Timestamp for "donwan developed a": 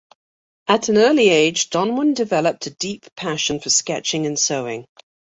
1.69-2.71